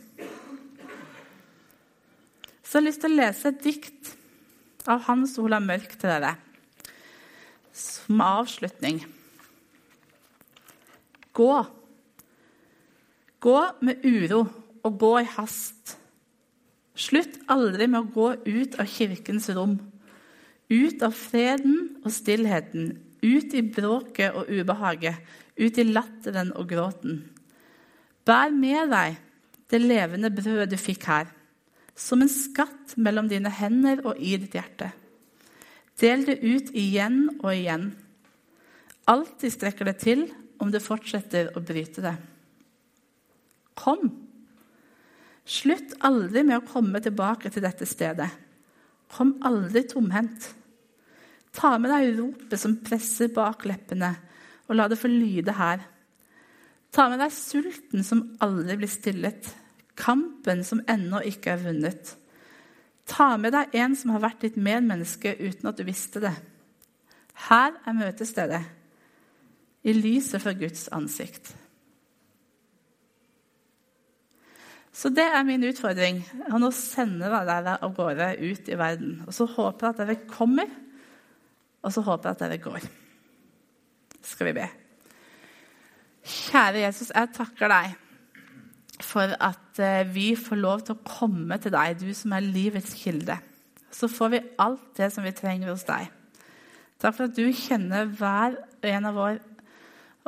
Så 2.66 2.78
jeg 2.78 2.82
har 2.82 2.88
lyst 2.88 3.04
til 3.06 3.14
å 3.14 3.20
lese 3.22 3.54
et 3.54 3.62
dikt 3.68 4.12
av 4.90 5.06
Hans 5.06 5.38
Olav 5.42 5.62
Mørk 5.66 5.94
til 5.94 6.10
dere 6.10 6.34
som 7.80 8.26
avslutning. 8.26 9.04
Gå. 11.38 11.54
Gå 13.46 13.58
med 13.86 14.02
uro 14.10 14.44
og 14.82 15.02
gå 15.06 15.16
i 15.22 15.32
hast. 15.38 15.99
Slutt 17.00 17.38
aldri 17.48 17.88
med 17.88 18.02
å 18.02 18.12
gå 18.12 18.30
ut 18.44 18.76
av 18.82 18.90
kirkens 18.92 19.48
rom. 19.56 19.78
Ut 20.70 21.02
av 21.06 21.16
freden 21.16 22.02
og 22.04 22.12
stillheten, 22.14 22.92
ut 23.24 23.56
i 23.56 23.64
bråket 23.66 24.36
og 24.36 24.52
ubehaget, 24.52 25.18
ut 25.58 25.80
i 25.80 25.88
latteren 25.88 26.52
og 26.60 26.68
gråten. 26.70 27.24
Bær 28.28 28.52
med 28.54 28.92
deg 28.92 29.18
det 29.72 29.80
levende 29.82 30.32
brød 30.34 30.70
du 30.70 30.78
fikk 30.80 31.08
her 31.10 31.32
som 32.00 32.24
en 32.24 32.32
skatt 32.32 32.96
mellom 32.96 33.28
dine 33.30 33.52
hender 33.52 34.02
og 34.08 34.20
i 34.20 34.38
ditt 34.40 34.56
hjerte. 34.56 34.92
Del 36.00 36.24
det 36.28 36.40
ut 36.46 36.72
igjen 36.78 37.26
og 37.42 37.52
igjen. 37.52 37.90
Alltid 39.10 39.52
strekker 39.52 39.90
det 39.90 39.98
til 40.04 40.28
om 40.64 40.72
du 40.72 40.80
fortsetter 40.84 41.52
å 41.58 41.64
bryte 41.64 42.04
det. 42.04 42.16
Kom. 43.80 44.29
Slutt 45.50 45.96
aldri 46.06 46.44
med 46.46 46.60
å 46.60 46.68
komme 46.68 47.02
tilbake 47.02 47.50
til 47.50 47.64
dette 47.66 47.88
stedet. 47.90 48.30
Kom 49.10 49.34
aldri 49.46 49.82
tomhendt. 49.90 50.52
Ta 51.56 51.74
med 51.82 51.90
deg 51.90 52.12
ropet 52.20 52.62
som 52.62 52.78
presser 52.86 53.32
bak 53.34 53.66
leppene, 53.66 54.12
og 54.70 54.78
la 54.78 54.86
det 54.90 55.00
få 55.02 55.10
lyde 55.10 55.56
her. 55.58 55.82
Ta 56.94 57.08
med 57.10 57.22
deg 57.22 57.34
sulten 57.34 58.06
som 58.06 58.22
aldri 58.46 58.78
blir 58.78 58.92
stillet, 58.92 59.50
kampen 59.98 60.62
som 60.66 60.84
ennå 60.90 61.24
ikke 61.26 61.56
er 61.56 61.64
vunnet. 61.66 62.14
Ta 63.10 63.34
med 63.42 63.56
deg 63.56 63.74
en 63.82 63.96
som 63.98 64.14
har 64.14 64.22
vært 64.28 64.46
ditt 64.46 64.60
medmenneske 64.62 65.34
uten 65.40 65.72
at 65.72 65.80
du 65.80 65.86
visste 65.88 66.22
det. 66.22 66.36
Her 67.50 67.74
er 67.88 67.98
møtestedet, 67.98 68.62
i 69.82 69.96
lyset 69.96 70.44
for 70.44 70.54
Guds 70.60 70.90
ansikt. 70.94 71.54
Så 75.00 75.12
det 75.16 75.24
er 75.24 75.46
min 75.48 75.64
utfordring. 75.64 76.20
Og 76.50 76.60
nå 76.60 76.72
sender 76.76 77.32
jeg 77.32 77.48
dere 77.48 77.78
av 77.86 77.96
gårde 77.96 78.34
ut 78.42 78.68
i 78.68 78.78
verden. 78.80 79.22
Og 79.28 79.36
så 79.36 79.48
håper 79.48 79.88
jeg 79.88 79.96
at 79.96 80.02
dere 80.02 80.18
kommer, 80.28 80.68
og 81.80 81.94
så 81.96 82.04
håper 82.04 82.30
jeg 82.30 82.36
at 82.36 82.44
dere 82.44 82.60
går. 82.64 82.88
Skal 84.28 84.50
vi 84.50 84.56
be. 84.60 84.68
Kjære 86.30 86.84
Jesus, 86.84 87.14
jeg 87.16 87.32
takker 87.38 87.72
deg 87.72 87.96
for 89.00 89.32
at 89.40 89.80
eh, 89.80 90.04
vi 90.12 90.34
får 90.36 90.60
lov 90.60 90.82
til 90.84 90.98
å 90.98 91.04
komme 91.08 91.56
til 91.64 91.72
deg, 91.72 92.02
du 92.02 92.12
som 92.14 92.36
er 92.36 92.44
livets 92.44 92.92
kilde. 93.00 93.38
Så 93.96 94.10
får 94.12 94.34
vi 94.34 94.42
alt 94.60 94.90
det 95.00 95.08
som 95.14 95.24
vi 95.24 95.32
trenger 95.34 95.72
hos 95.72 95.88
deg. 95.88 96.12
Takk 97.00 97.16
for 97.16 97.30
at 97.30 97.38
du 97.38 97.46
kjenner 97.56 98.12
hver 98.20 98.60
en 98.92 99.08
av 99.08 99.16
vår, 99.16 99.40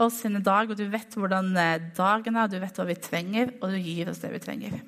oss 0.05 0.22
sine 0.24 0.41
dag, 0.43 0.70
og 0.70 0.77
du 0.77 0.86
vet 0.91 1.17
hvordan 1.17 1.51
eh, 1.60 1.89
dagen 1.98 2.38
er, 2.38 2.48
og 2.48 2.53
du 2.53 2.62
vet 2.62 2.79
hva 2.79 2.88
vi 2.89 2.98
trenger, 3.00 3.53
og 3.60 3.74
du 3.74 3.79
gir 3.81 4.12
oss 4.12 4.22
det 4.24 4.31
vi 4.34 4.41
trenger. 4.43 4.79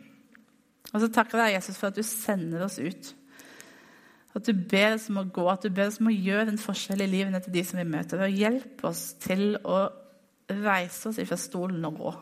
Og 0.94 1.02
så 1.02 1.10
takker 1.14 1.42
jeg 1.46 1.58
Jesus, 1.58 1.80
for 1.80 1.90
at 1.90 1.98
du 1.98 2.06
sender 2.06 2.66
oss 2.66 2.78
ut. 2.82 3.14
At 4.34 4.46
du 4.50 4.54
ber 4.54 4.96
oss 4.96 5.10
om 5.12 5.22
å 5.22 5.28
gå, 5.30 5.46
at 5.50 5.66
du 5.66 5.74
ber 5.74 5.90
oss 5.90 6.00
om 6.02 6.10
å 6.10 6.14
gjøre 6.14 6.54
en 6.54 6.62
forskjell 6.62 7.04
i 7.06 7.10
livene 7.10 7.42
til 7.44 7.54
de 7.54 7.66
som 7.66 7.82
vi 7.82 7.88
møter. 7.90 8.22
Og 8.22 8.38
hjelpe 8.38 8.90
oss 8.90 9.12
til 9.22 9.58
å 9.62 9.82
reise 10.50 11.10
oss 11.10 11.22
fra 11.30 11.40
stolen 11.40 11.86
og 11.90 12.00
gå. 12.02 12.14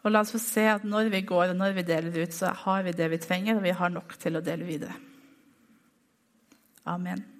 Og 0.00 0.12
la 0.12 0.22
oss 0.24 0.32
få 0.32 0.40
se 0.40 0.64
at 0.72 0.86
når 0.88 1.10
vi 1.12 1.24
går 1.28 1.52
og 1.52 1.58
når 1.60 1.76
vi 1.76 1.88
deler 1.88 2.22
ut, 2.22 2.32
så 2.32 2.54
har 2.64 2.86
vi 2.86 2.96
det 2.96 3.10
vi 3.12 3.20
trenger, 3.20 3.58
og 3.58 3.66
vi 3.66 3.76
har 3.76 3.92
nok 3.92 4.16
til 4.20 4.40
å 4.40 4.44
dele 4.44 4.68
videre. 4.68 4.96
Amen. 6.88 7.39